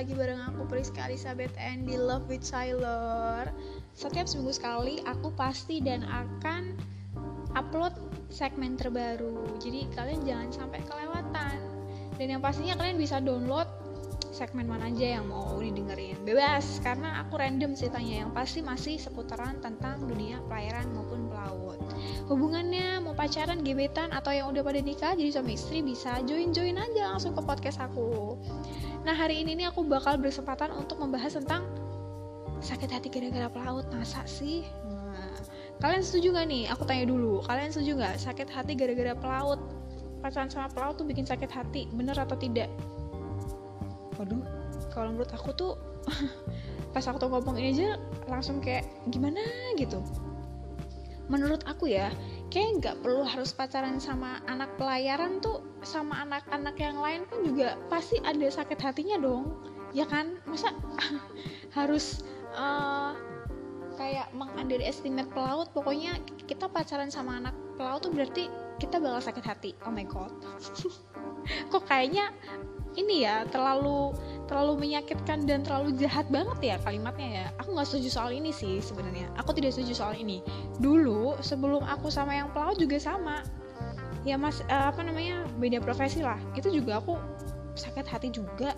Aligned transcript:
lagi 0.00 0.16
bareng 0.16 0.40
aku 0.48 0.64
Priska 0.64 1.12
Elizabeth 1.12 1.52
and 1.60 1.84
di 1.84 1.92
Love 1.92 2.24
with 2.32 2.40
Tyler 2.40 3.44
Setiap 3.92 4.24
seminggu 4.24 4.56
sekali 4.56 4.96
aku 5.04 5.28
pasti 5.36 5.76
dan 5.84 6.08
akan 6.08 6.72
upload 7.52 7.92
segmen 8.32 8.80
terbaru. 8.80 9.60
Jadi 9.60 9.92
kalian 9.92 10.24
jangan 10.24 10.48
sampai 10.56 10.80
kelewatan. 10.88 11.56
Dan 12.16 12.26
yang 12.32 12.40
pastinya 12.40 12.80
kalian 12.80 12.96
bisa 12.96 13.20
download 13.20 13.68
segmen 14.32 14.72
mana 14.72 14.88
aja 14.88 15.20
yang 15.20 15.28
mau 15.28 15.60
didengerin. 15.60 16.16
Bebas, 16.24 16.80
karena 16.80 17.20
aku 17.20 17.36
random 17.36 17.76
ceritanya 17.76 18.24
Yang 18.24 18.30
pasti 18.32 18.58
masih 18.64 18.96
seputaran 18.96 19.60
tentang 19.60 20.00
dunia 20.08 20.40
pelayaran 20.48 20.88
maupun 20.96 21.28
pelaut. 21.28 21.76
Hubungannya 22.24 23.04
mau 23.04 23.12
pacaran, 23.12 23.60
gebetan, 23.60 24.16
atau 24.16 24.32
yang 24.32 24.48
udah 24.48 24.64
pada 24.64 24.80
nikah 24.80 25.12
jadi 25.12 25.28
suami 25.28 25.60
istri 25.60 25.84
bisa 25.84 26.24
join-join 26.24 26.80
aja 26.80 27.12
langsung 27.12 27.36
ke 27.36 27.42
podcast 27.44 27.84
aku 27.84 28.40
Nah 29.00 29.16
hari 29.16 29.40
ini 29.40 29.56
nih 29.56 29.72
aku 29.72 29.80
bakal 29.88 30.20
berkesempatan 30.20 30.76
untuk 30.76 31.00
membahas 31.00 31.40
tentang 31.40 31.64
sakit 32.60 32.92
hati 32.92 33.08
gara-gara 33.08 33.48
pelaut 33.48 33.88
masa 33.88 34.20
sih? 34.28 34.68
Nah, 34.84 35.32
kalian 35.80 36.04
setuju 36.04 36.36
gak 36.36 36.46
nih? 36.52 36.68
Aku 36.68 36.84
tanya 36.84 37.08
dulu, 37.08 37.40
kalian 37.48 37.72
setuju 37.72 37.96
gak 37.96 38.20
sakit 38.20 38.48
hati 38.52 38.76
gara-gara 38.76 39.16
pelaut? 39.16 39.60
Pacaran 40.20 40.52
sama 40.52 40.68
pelaut 40.68 41.00
tuh 41.00 41.08
bikin 41.08 41.24
sakit 41.24 41.48
hati, 41.48 41.88
bener 41.96 42.12
atau 42.12 42.36
tidak? 42.36 42.68
Waduh, 44.20 44.44
kalau 44.92 45.16
menurut 45.16 45.32
aku 45.32 45.56
tuh 45.56 45.72
pas 46.92 47.04
aku 47.08 47.16
tuh 47.16 47.32
ngomong 47.32 47.56
ini 47.56 47.72
aja 47.72 47.96
langsung 48.28 48.60
kayak 48.60 48.84
gimana 49.08 49.40
gitu. 49.80 50.04
Menurut 51.32 51.64
aku 51.64 51.88
ya, 51.88 52.12
kayak 52.52 52.84
nggak 52.84 52.96
perlu 53.00 53.24
harus 53.24 53.56
pacaran 53.56 53.96
sama 53.96 54.44
anak 54.44 54.68
pelayaran 54.76 55.40
tuh 55.40 55.64
sama 55.82 56.24
anak-anak 56.24 56.76
yang 56.76 56.98
lain 57.00 57.22
pun 57.26 57.44
juga 57.44 57.76
pasti 57.88 58.20
ada 58.22 58.46
sakit 58.46 58.78
hatinya 58.80 59.16
dong. 59.20 59.56
Ya 59.90 60.06
kan? 60.06 60.38
Masa 60.46 60.70
harus 61.76 62.22
uh, 62.54 63.16
kayak 63.96 64.32
mengunderestimate 64.36 65.28
pelaut. 65.32 65.68
Pokoknya 65.76 66.16
kita 66.48 66.68
pacaran 66.70 67.12
sama 67.12 67.40
anak 67.40 67.54
pelaut 67.76 68.04
tuh 68.04 68.12
berarti 68.12 68.48
kita 68.80 68.96
bakal 68.96 69.20
sakit 69.20 69.44
hati. 69.44 69.70
Oh 69.84 69.92
my 69.92 70.04
god. 70.08 70.32
Kok 71.72 71.84
kayaknya 71.88 72.32
ini 72.98 73.22
ya 73.22 73.46
terlalu 73.46 74.10
terlalu 74.50 74.82
menyakitkan 74.82 75.46
dan 75.46 75.62
terlalu 75.62 75.94
jahat 75.94 76.26
banget 76.26 76.58
ya 76.74 76.76
kalimatnya 76.82 77.28
ya. 77.28 77.46
Aku 77.62 77.76
nggak 77.76 77.86
setuju 77.86 78.08
soal 78.10 78.30
ini 78.34 78.50
sih 78.50 78.82
sebenarnya. 78.82 79.30
Aku 79.38 79.54
tidak 79.54 79.76
setuju 79.76 79.94
soal 79.94 80.14
ini. 80.18 80.42
Dulu 80.82 81.38
sebelum 81.44 81.86
aku 81.86 82.10
sama 82.10 82.34
yang 82.34 82.50
pelaut 82.50 82.80
juga 82.80 82.98
sama 82.98 83.46
ya 84.24 84.36
mas 84.36 84.60
uh, 84.68 84.92
apa 84.92 85.00
namanya 85.00 85.48
beda 85.56 85.80
profesi 85.80 86.20
lah. 86.20 86.36
Itu 86.52 86.68
juga 86.68 87.00
aku 87.00 87.16
sakit 87.76 88.06
hati 88.06 88.28
juga. 88.32 88.76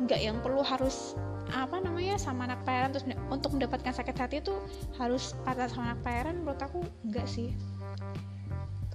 Nggak 0.00 0.20
yang 0.20 0.36
perlu 0.40 0.64
harus 0.64 1.14
apa 1.50 1.82
namanya 1.82 2.14
sama 2.14 2.46
anak 2.46 2.62
pelayaran 2.62 2.94
terus 2.94 3.06
untuk 3.26 3.58
mendapatkan 3.58 3.90
sakit 3.90 4.16
hati 4.16 4.36
itu 4.38 4.54
harus 4.96 5.34
patah 5.42 5.66
sama 5.66 5.92
anak 5.92 6.00
pelayaran 6.06 6.34
menurut 6.42 6.62
aku 6.62 6.80
enggak 7.06 7.26
sih. 7.28 7.54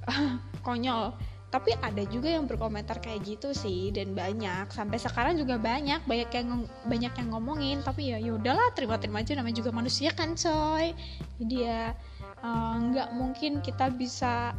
Konyol. 0.66 1.16
Tapi 1.54 1.72
ada 1.80 2.04
juga 2.12 2.28
yang 2.28 2.52
berkomentar 2.52 3.00
kayak 3.00 3.24
gitu 3.24 3.56
sih 3.56 3.88
dan 3.96 4.12
banyak. 4.12 4.68
Sampai 4.76 5.00
sekarang 5.00 5.40
juga 5.40 5.56
banyak 5.56 6.04
banyak 6.04 6.30
yang 6.36 6.68
banyak 6.84 7.14
yang 7.16 7.28
ngomongin. 7.32 7.80
Tapi 7.80 8.12
ya 8.12 8.20
yaudahlah 8.20 8.76
terima 8.76 9.00
terima 9.00 9.24
aja. 9.24 9.40
Namanya 9.40 9.64
juga 9.64 9.72
manusia 9.72 10.12
kan 10.12 10.36
coy. 10.36 10.92
Jadi 11.40 11.56
ya 11.64 11.96
eh, 12.44 12.76
nggak 12.92 13.08
uh, 13.08 13.16
mungkin 13.16 13.64
kita 13.64 13.88
bisa 13.96 14.52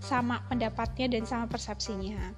sama 0.00 0.40
pendapatnya 0.48 1.18
dan 1.18 1.24
sama 1.26 1.44
persepsinya. 1.50 2.32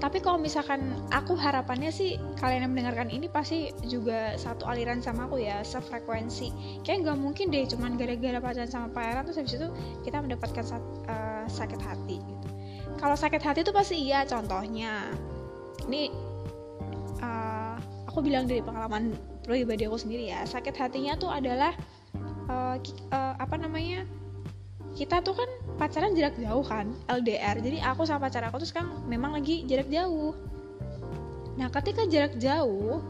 Tapi 0.00 0.16
kalau 0.24 0.40
misalkan 0.40 0.96
aku 1.12 1.36
harapannya 1.36 1.92
sih 1.92 2.16
kalian 2.40 2.64
yang 2.64 2.72
mendengarkan 2.72 3.12
ini 3.12 3.28
pasti 3.28 3.68
juga 3.84 4.32
satu 4.40 4.64
aliran 4.64 5.04
sama 5.04 5.28
aku 5.28 5.44
ya 5.44 5.60
sefrekuensi. 5.60 6.80
Kayak 6.88 7.04
nggak 7.04 7.18
mungkin 7.20 7.52
deh 7.52 7.68
cuman 7.68 8.00
gara-gara 8.00 8.40
pacaran 8.40 8.72
sama 8.72 8.88
pangeran 8.96 9.28
terus 9.28 9.38
habis 9.44 9.54
itu 9.60 9.68
kita 10.08 10.24
mendapatkan 10.24 10.64
uh, 11.04 11.44
sakit 11.44 11.80
hati 11.84 12.16
gitu. 12.16 12.48
Kalau 12.96 13.12
sakit 13.12 13.44
hati 13.44 13.60
itu 13.60 13.72
pasti 13.76 13.96
iya 14.00 14.24
contohnya 14.24 15.12
ini 15.84 16.08
uh, 17.20 17.76
aku 18.08 18.24
bilang 18.24 18.48
dari 18.48 18.64
pengalaman 18.64 19.12
pribadi 19.44 19.84
aku 19.84 20.00
sendiri 20.00 20.32
ya 20.32 20.48
sakit 20.48 20.76
hatinya 20.80 21.12
tuh 21.20 21.28
adalah 21.28 21.76
uh, 22.48 22.76
uh, 23.12 23.34
apa 23.36 23.56
namanya 23.60 24.08
kita 24.96 25.22
tuh 25.22 25.36
kan 25.36 25.50
pacaran 25.80 26.12
jarak 26.12 26.36
jauh 26.36 26.60
kan 26.60 26.92
LDR 27.08 27.56
jadi 27.56 27.80
aku 27.88 28.04
sama 28.04 28.28
pacar 28.28 28.44
aku 28.44 28.60
tuh 28.60 28.68
sekarang 28.68 28.92
memang 29.08 29.32
lagi 29.32 29.64
jarak 29.64 29.88
jauh. 29.88 30.36
Nah 31.56 31.72
ketika 31.72 32.04
jarak 32.04 32.36
jauh 32.36 33.00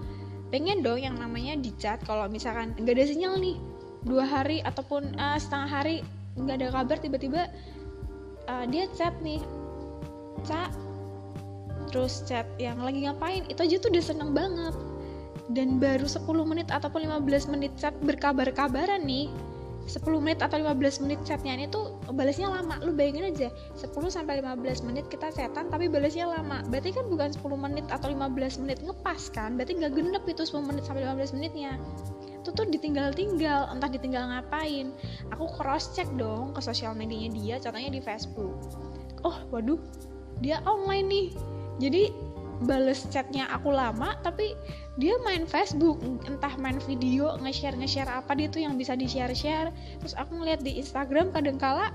pengen 0.54 0.78
dong 0.86 1.02
yang 1.02 1.18
namanya 1.18 1.58
di 1.58 1.74
chat 1.82 1.98
kalau 2.06 2.30
misalkan 2.30 2.70
nggak 2.78 2.94
ada 2.94 3.10
sinyal 3.10 3.34
nih. 3.42 3.58
Dua 4.06 4.22
hari 4.22 4.62
ataupun 4.62 5.18
uh, 5.18 5.36
setengah 5.36 5.68
hari 5.68 5.96
nggak 6.38 6.56
ada 6.62 6.68
kabar 6.70 6.96
tiba-tiba 7.02 7.50
uh, 8.46 8.64
dia 8.70 8.86
chat 8.94 9.18
nih. 9.18 9.42
Cak 10.46 10.70
terus 11.90 12.22
chat 12.22 12.46
yang 12.62 12.78
lagi 12.78 13.02
ngapain? 13.02 13.50
Itu 13.50 13.66
aja 13.66 13.82
tuh 13.82 13.90
udah 13.90 14.04
seneng 14.04 14.30
banget. 14.30 14.78
Dan 15.50 15.82
baru 15.82 16.06
10 16.06 16.22
menit 16.46 16.70
ataupun 16.70 17.10
15 17.26 17.50
menit 17.50 17.74
chat 17.74 17.90
berkabar-kabaran 18.06 19.02
nih 19.02 19.26
10 19.90 20.06
menit 20.22 20.38
atau 20.38 20.54
15 20.54 21.02
menit 21.02 21.18
chatnya 21.26 21.58
ini 21.58 21.66
tuh 21.66 21.98
balasnya 22.14 22.46
lama. 22.46 22.78
Lu 22.86 22.94
bayangin 22.94 23.34
aja 23.34 23.48
10 23.74 23.90
sampai 24.06 24.38
15 24.38 24.86
menit 24.86 25.10
kita 25.10 25.34
chatan 25.34 25.66
tapi 25.66 25.90
balasnya 25.90 26.30
lama. 26.30 26.62
Berarti 26.70 26.94
kan 26.94 27.10
bukan 27.10 27.34
10 27.34 27.42
menit 27.58 27.86
atau 27.90 28.14
15 28.14 28.62
menit 28.62 28.78
ngepas 28.86 29.34
kan? 29.34 29.58
Berarti 29.58 29.82
nggak 29.82 29.92
genep 29.98 30.24
itu 30.30 30.46
10 30.46 30.62
menit 30.62 30.86
sampai 30.86 31.02
15 31.02 31.34
menitnya. 31.34 31.74
Itu 32.38 32.54
tuh 32.54 32.70
ditinggal-tinggal 32.70 33.74
entah 33.74 33.90
ditinggal 33.90 34.30
ngapain. 34.30 34.94
Aku 35.34 35.50
cross 35.58 35.90
check 35.90 36.06
dong 36.14 36.54
ke 36.54 36.62
sosial 36.62 36.94
medianya 36.94 37.30
dia 37.34 37.56
contohnya 37.58 37.90
di 37.90 38.00
Facebook. 38.00 38.54
Oh 39.26 39.36
waduh 39.50 39.82
dia 40.38 40.62
online 40.64 41.06
nih. 41.10 41.26
Jadi 41.80 42.02
bales 42.60 43.08
chatnya 43.08 43.48
aku 43.48 43.72
lama 43.72 44.16
tapi 44.20 44.52
dia 45.00 45.16
main 45.24 45.48
Facebook 45.48 45.96
entah 46.28 46.52
main 46.60 46.76
video 46.84 47.32
nge-share 47.40 47.76
nge-share 47.76 48.10
apa 48.10 48.36
dia 48.36 48.52
tuh 48.52 48.60
yang 48.60 48.76
bisa 48.76 48.92
di 48.92 49.08
share 49.08 49.32
share 49.32 49.72
terus 50.00 50.12
aku 50.12 50.36
ngeliat 50.36 50.60
di 50.60 50.76
Instagram 50.76 51.32
kadang 51.32 51.56
kala 51.56 51.88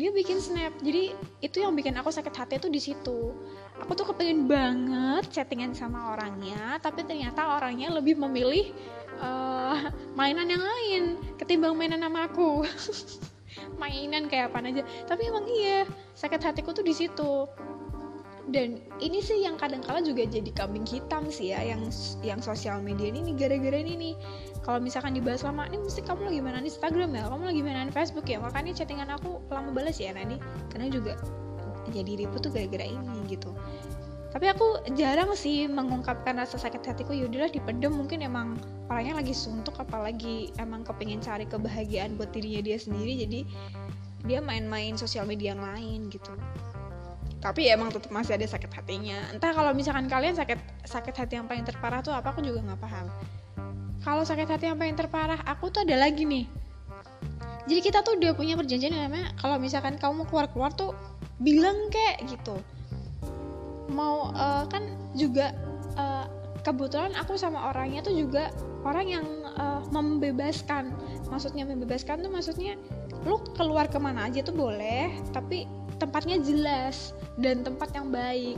dia 0.00 0.08
bikin 0.14 0.40
snap. 0.40 0.72
Jadi 0.80 1.12
itu 1.44 1.60
yang 1.60 1.76
bikin 1.76 1.92
aku 2.00 2.08
sakit 2.08 2.32
hati 2.32 2.56
tuh 2.56 2.72
di 2.72 2.80
situ. 2.80 3.36
Aku 3.84 3.92
tuh 3.92 4.08
kepengen 4.08 4.48
banget 4.48 5.28
chattingan 5.28 5.76
sama 5.76 6.16
orangnya 6.16 6.80
tapi 6.80 7.04
ternyata 7.04 7.60
orangnya 7.60 7.92
lebih 7.92 8.16
memilih 8.16 8.72
uh, 9.20 9.92
mainan 10.16 10.48
yang 10.48 10.64
lain 10.64 11.02
ketimbang 11.36 11.76
mainan 11.76 12.00
sama 12.00 12.24
aku. 12.28 12.64
Mainan 13.80 14.30
kayak 14.30 14.52
apa 14.52 14.62
aja. 14.62 14.82
Tapi 15.04 15.22
emang 15.28 15.44
iya 15.48 15.84
sakit 16.16 16.40
hatiku 16.40 16.72
tuh 16.72 16.84
di 16.84 16.96
situ 16.96 17.44
dan 18.48 18.80
ini 19.04 19.20
sih 19.20 19.44
yang 19.44 19.60
kadang 19.60 19.84
kala 19.84 20.00
juga 20.00 20.24
jadi 20.24 20.48
kambing 20.56 20.88
hitam 20.88 21.28
sih 21.28 21.52
ya 21.52 21.60
yang 21.60 21.84
yang 22.24 22.40
sosial 22.40 22.80
media 22.80 23.12
ini 23.12 23.36
gara-gara 23.36 23.76
ini 23.76 23.94
nih. 23.96 24.14
Kalau 24.64 24.80
misalkan 24.80 25.12
dibahas 25.12 25.44
lama 25.44 25.68
ini 25.68 25.84
mesti 25.84 26.00
kamu 26.00 26.32
lagi 26.32 26.40
mana 26.40 26.58
di 26.64 26.72
Instagram 26.72 27.12
ya? 27.12 27.28
Kamu 27.28 27.44
lagi 27.44 27.60
mana 27.60 27.80
di 27.88 27.92
Facebook 27.92 28.24
ya? 28.24 28.40
Makanya 28.40 28.72
chattingan 28.72 29.12
aku 29.12 29.44
lama 29.52 29.70
balas 29.76 30.00
ya 30.00 30.16
nanti 30.16 30.40
karena 30.72 30.88
juga 30.88 31.12
jadi 31.92 32.24
ribut 32.24 32.40
tuh 32.40 32.52
gara-gara 32.52 32.86
ini 32.88 33.28
gitu. 33.28 33.52
Tapi 34.30 34.46
aku 34.46 34.94
jarang 34.94 35.34
sih 35.34 35.66
mengungkapkan 35.66 36.38
rasa 36.38 36.54
sakit 36.56 36.86
hatiku. 36.86 37.10
Yaudahlah 37.12 37.50
dipendem. 37.50 37.92
Mungkin 37.92 38.22
emang 38.22 38.56
orangnya 38.86 39.18
lagi 39.18 39.34
suntuk 39.34 39.74
apalagi 39.76 40.54
emang 40.62 40.86
kepingin 40.86 41.18
cari 41.18 41.44
kebahagiaan 41.50 42.14
buat 42.14 42.30
dirinya 42.30 42.62
dia 42.62 42.78
sendiri. 42.78 43.26
Jadi 43.26 43.40
dia 44.24 44.38
main-main 44.38 44.94
sosial 44.94 45.24
media 45.26 45.56
yang 45.56 45.64
lain 45.64 46.12
gitu 46.12 46.30
tapi 47.40 47.72
emang 47.72 47.88
tetap 47.88 48.12
masih 48.12 48.36
ada 48.36 48.44
sakit 48.44 48.68
hatinya. 48.68 49.16
Entah 49.32 49.56
kalau 49.56 49.72
misalkan 49.72 50.06
kalian 50.12 50.36
sakit 50.36 50.60
sakit 50.84 51.14
hati 51.16 51.40
yang 51.40 51.48
paling 51.48 51.64
terparah 51.64 52.04
tuh 52.04 52.12
apa 52.12 52.36
aku 52.36 52.44
juga 52.44 52.60
nggak 52.60 52.80
paham. 52.80 53.08
Kalau 54.04 54.24
sakit 54.24 54.48
hati 54.48 54.68
yang 54.68 54.76
paling 54.76 54.96
terparah 54.96 55.40
aku 55.48 55.72
tuh 55.72 55.88
ada 55.88 55.96
lagi 55.96 56.28
nih. 56.28 56.44
Jadi 57.64 57.80
kita 57.80 58.04
tuh 58.04 58.20
udah 58.20 58.36
punya 58.36 58.60
perjanjian 58.60 58.92
namanya 58.92 59.32
kalau 59.40 59.56
misalkan 59.56 59.96
kamu 59.96 60.28
keluar 60.28 60.46
keluar 60.52 60.70
tuh 60.76 60.92
bilang 61.40 61.88
kayak 61.88 62.28
gitu. 62.28 62.60
Mau 63.88 64.36
uh, 64.36 64.68
kan 64.68 64.84
juga 65.16 65.56
uh, 65.96 66.28
kebetulan 66.60 67.16
aku 67.16 67.40
sama 67.40 67.72
orangnya 67.72 68.04
tuh 68.04 68.12
juga 68.12 68.52
orang 68.84 69.06
yang 69.08 69.26
uh, 69.56 69.80
membebaskan. 69.88 70.92
Maksudnya 71.32 71.64
membebaskan 71.64 72.20
tuh 72.20 72.28
maksudnya 72.28 72.76
lu 73.24 73.40
keluar 73.56 73.88
ke 73.88 73.96
mana 74.00 74.28
aja 74.28 74.40
tuh 74.40 74.56
boleh 74.56 75.12
tapi 75.32 75.68
tempatnya 76.00 76.40
jelas 76.40 77.12
dan 77.36 77.60
tempat 77.60 77.92
yang 77.92 78.08
baik. 78.08 78.56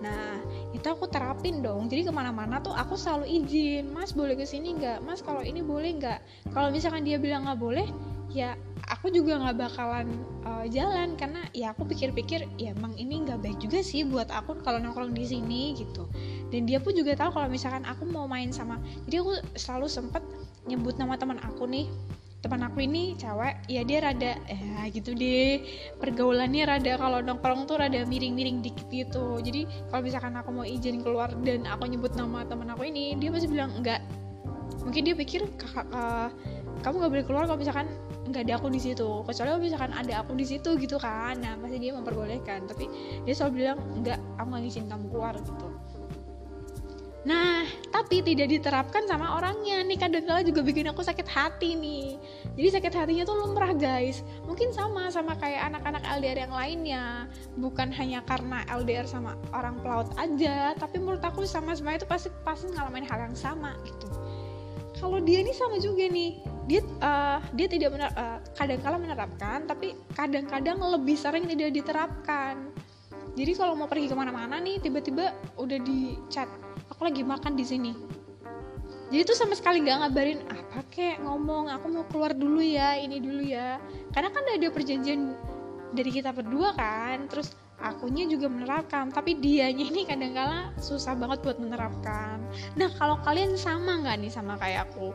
Nah 0.00 0.40
itu 0.72 0.86
aku 0.88 1.06
terapin 1.06 1.60
dong. 1.60 1.86
Jadi 1.92 2.08
ke 2.08 2.12
mana-mana 2.14 2.58
tuh 2.64 2.72
aku 2.72 2.96
selalu 2.96 3.28
izin 3.28 3.92
mas 3.92 4.16
boleh 4.16 4.34
ke 4.34 4.48
sini 4.48 4.74
nggak? 4.80 5.04
Mas 5.04 5.20
kalau 5.20 5.44
ini 5.44 5.60
boleh 5.60 6.00
nggak? 6.00 6.18
Kalau 6.56 6.72
misalkan 6.72 7.04
dia 7.04 7.20
bilang 7.20 7.44
nggak 7.44 7.60
boleh 7.60 7.86
ya 8.28 8.60
aku 8.88 9.08
juga 9.08 9.40
nggak 9.40 9.56
bakalan 9.60 10.08
uh, 10.48 10.64
jalan. 10.72 11.14
Karena 11.20 11.44
ya 11.52 11.76
aku 11.76 11.84
pikir-pikir 11.84 12.48
ya 12.56 12.72
emang 12.72 12.96
ini 12.96 13.28
nggak 13.28 13.44
baik 13.44 13.58
juga 13.60 13.84
sih 13.84 14.08
buat 14.08 14.32
aku 14.32 14.64
kalau 14.64 14.80
nongkrong 14.80 15.12
di 15.12 15.28
sini 15.28 15.76
gitu. 15.76 16.08
Dan 16.48 16.64
dia 16.64 16.80
pun 16.80 16.96
juga 16.96 17.12
tahu 17.12 17.36
kalau 17.36 17.48
misalkan 17.52 17.84
aku 17.84 18.08
mau 18.08 18.24
main 18.24 18.48
sama 18.48 18.80
jadi 19.04 19.20
aku 19.20 19.32
selalu 19.60 19.84
sempet 19.84 20.24
nyebut 20.64 20.96
nama 20.96 21.16
teman 21.20 21.36
aku 21.44 21.68
nih 21.68 21.88
teman 22.38 22.62
aku 22.62 22.86
ini 22.86 23.18
cewek 23.18 23.66
ya 23.66 23.82
dia 23.82 23.98
rada 23.98 24.32
ya 24.46 24.86
gitu 24.94 25.10
deh. 25.14 25.66
Pergaulannya 25.98 26.62
rada 26.70 26.92
kalau 26.94 27.18
nongkrong 27.18 27.66
tuh 27.66 27.82
rada 27.82 28.06
miring-miring 28.06 28.62
dikit 28.62 28.86
gitu. 28.90 29.42
Jadi 29.42 29.66
kalau 29.90 30.02
misalkan 30.06 30.34
aku 30.38 30.50
mau 30.54 30.66
izin 30.66 31.02
keluar 31.02 31.34
dan 31.42 31.66
aku 31.66 31.90
nyebut 31.90 32.14
nama 32.14 32.46
teman 32.46 32.70
aku 32.70 32.86
ini 32.86 33.18
dia 33.18 33.34
pasti 33.34 33.50
bilang 33.50 33.74
enggak. 33.74 34.02
Mungkin 34.86 35.02
dia 35.02 35.14
pikir 35.18 35.50
kakak 35.58 35.86
uh, 35.90 36.30
kamu 36.86 36.94
nggak 37.02 37.12
boleh 37.18 37.24
keluar 37.26 37.44
kalau 37.50 37.58
misalkan 37.58 37.90
nggak 38.30 38.42
ada 38.46 38.54
aku 38.62 38.70
di 38.70 38.80
situ. 38.80 39.08
Kecuali 39.26 39.48
kalau 39.50 39.62
misalkan 39.62 39.90
ada 39.90 40.14
aku 40.22 40.32
di 40.38 40.46
situ 40.46 40.70
gitu 40.78 40.96
kan. 41.02 41.34
Nah 41.42 41.58
pasti 41.58 41.76
dia 41.82 41.90
memperbolehkan. 41.90 42.70
Tapi 42.70 42.86
dia 43.26 43.34
selalu 43.34 43.52
bilang 43.66 43.78
nggak 43.98 44.18
aku 44.38 44.46
nggak 44.46 44.62
ngizin 44.62 44.86
kamu 44.86 45.06
keluar 45.10 45.34
gitu 45.42 45.67
tapi 48.08 48.24
tidak 48.24 48.48
diterapkan 48.48 49.04
sama 49.04 49.36
orangnya 49.36 49.84
nih 49.84 50.00
kadang-kala 50.00 50.40
juga 50.40 50.64
bikin 50.64 50.88
aku 50.88 51.04
sakit 51.04 51.28
hati 51.28 51.76
nih. 51.76 52.16
Jadi 52.56 52.80
sakit 52.80 52.92
hatinya 52.96 53.28
tuh 53.28 53.36
lumrah 53.36 53.76
guys. 53.76 54.24
Mungkin 54.48 54.72
sama 54.72 55.12
sama 55.12 55.36
kayak 55.36 55.68
anak-anak 55.68 56.00
LDR 56.16 56.48
yang 56.48 56.54
lainnya. 56.56 57.28
Bukan 57.60 57.92
hanya 57.92 58.24
karena 58.24 58.64
LDR 58.72 59.04
sama 59.04 59.36
orang 59.52 59.76
pelaut 59.84 60.08
aja, 60.16 60.72
tapi 60.80 60.96
menurut 60.96 61.20
aku 61.20 61.44
sama 61.44 61.76
semua 61.76 62.00
itu 62.00 62.08
pasti 62.08 62.32
pasti 62.48 62.72
ngalamin 62.72 63.04
hal 63.04 63.28
yang 63.28 63.36
sama 63.36 63.76
gitu 63.84 64.08
kalau 64.98 65.20
dia 65.22 65.44
ini 65.44 65.52
sama 65.54 65.78
juga 65.78 66.10
nih 66.10 66.42
dia 66.66 66.80
uh, 67.04 67.38
dia 67.54 67.70
tidak 67.70 67.94
benar 67.94 68.10
uh, 68.18 68.42
kadang-kala 68.58 68.98
menerapkan 68.98 69.62
tapi 69.68 69.94
kadang-kadang 70.16 70.80
lebih 70.80 71.14
sering 71.14 71.46
tidak 71.46 71.70
diterapkan 71.70 72.72
jadi 73.38 73.54
kalau 73.54 73.78
mau 73.78 73.86
pergi 73.86 74.10
ke 74.10 74.16
mana-mana 74.18 74.58
nih 74.58 74.82
tiba-tiba 74.82 75.30
udah 75.54 75.78
di 75.78 76.18
chat 76.26 76.50
aku 76.98 77.06
lagi 77.06 77.22
makan 77.22 77.54
di 77.54 77.62
sini. 77.62 77.94
Jadi 79.14 79.22
tuh 79.22 79.38
sama 79.38 79.54
sekali 79.54 79.86
nggak 79.86 80.02
ngabarin 80.02 80.42
apa 80.50 80.82
kek 80.90 81.22
ngomong 81.22 81.70
aku 81.70 81.86
mau 81.94 82.02
keluar 82.10 82.34
dulu 82.34 82.58
ya 82.58 82.98
ini 82.98 83.22
dulu 83.22 83.46
ya. 83.46 83.78
Karena 84.10 84.34
kan 84.34 84.42
ada 84.42 84.66
perjanjian 84.66 85.38
dari 85.94 86.10
kita 86.10 86.34
berdua 86.34 86.74
kan 86.74 87.30
terus 87.30 87.54
akunya 87.78 88.26
juga 88.26 88.50
menerapkan 88.50 89.14
tapi 89.14 89.38
dianya 89.38 89.86
ini 89.86 90.02
kadang-kala 90.10 90.74
susah 90.82 91.14
banget 91.14 91.38
buat 91.46 91.62
menerapkan. 91.62 92.42
Nah 92.74 92.90
kalau 92.98 93.22
kalian 93.22 93.54
sama 93.54 94.02
nggak 94.02 94.18
nih 94.18 94.32
sama 94.34 94.58
kayak 94.58 94.90
aku? 94.90 95.14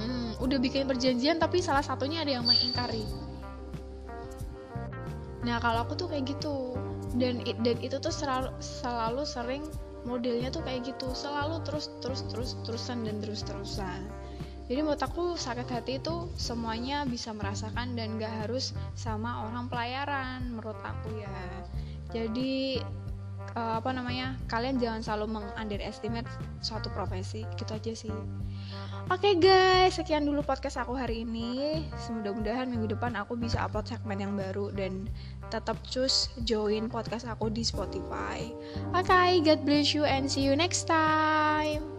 Hmm, 0.00 0.32
udah 0.40 0.56
bikin 0.56 0.88
perjanjian 0.88 1.36
tapi 1.36 1.60
salah 1.60 1.84
satunya 1.84 2.24
ada 2.24 2.40
yang 2.40 2.48
mengingkari. 2.48 3.04
Nah 5.44 5.60
kalau 5.60 5.84
aku 5.84 5.92
tuh 5.92 6.08
kayak 6.08 6.24
gitu. 6.24 6.72
Dan 7.20 7.44
dan 7.44 7.76
itu 7.84 8.00
tuh 8.00 8.12
selalu 8.12 8.48
selalu 8.64 9.28
sering 9.28 9.64
modelnya 10.06 10.52
tuh 10.52 10.62
kayak 10.62 10.86
gitu. 10.86 11.10
Selalu 11.16 11.64
terus 11.66 11.90
terus 12.02 12.22
terus 12.30 12.54
terusan 12.62 13.06
dan 13.06 13.18
terus 13.18 13.42
terusan. 13.42 14.06
Jadi 14.68 14.84
menurut 14.84 15.00
aku 15.00 15.32
sakit 15.32 15.64
hati 15.72 15.96
itu 15.96 16.28
semuanya 16.36 17.08
bisa 17.08 17.32
merasakan 17.32 17.96
dan 17.96 18.20
gak 18.20 18.44
harus 18.44 18.76
sama 18.92 19.48
orang 19.48 19.64
pelayaran 19.72 20.44
menurut 20.52 20.76
aku 20.84 21.08
ya. 21.16 21.40
Jadi 22.12 22.76
uh, 23.54 23.80
apa 23.80 23.90
namanya? 23.94 24.36
Kalian 24.50 24.80
jangan 24.82 25.00
selalu 25.00 25.40
mengunderestimate 25.40 26.28
suatu 26.60 26.90
profesi. 26.92 27.46
Gitu 27.56 27.70
aja 27.72 27.92
sih. 27.94 28.12
Oke 29.08 29.32
okay 29.32 29.34
guys. 29.40 29.96
Sekian 29.96 30.28
dulu 30.28 30.44
podcast 30.44 30.76
aku 30.80 30.92
hari 30.96 31.24
ini. 31.24 31.84
Semoga-mudahan 31.96 32.68
minggu 32.68 32.92
depan 32.92 33.16
aku 33.16 33.38
bisa 33.40 33.64
upload 33.64 33.88
segmen 33.88 34.20
yang 34.20 34.34
baru 34.36 34.68
dan 34.74 35.08
tetap 35.48 35.80
choose 35.88 36.28
join 36.44 36.92
podcast 36.92 37.24
aku 37.24 37.48
di 37.48 37.64
Spotify. 37.64 38.52
Oke 38.92 39.08
okay, 39.08 39.40
God 39.40 39.64
bless 39.64 39.96
you 39.96 40.04
and 40.04 40.28
see 40.28 40.44
you 40.44 40.52
next 40.52 40.84
time 40.84 41.97